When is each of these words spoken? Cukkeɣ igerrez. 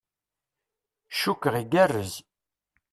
Cukkeɣ 1.19 1.55
igerrez. 1.61 2.13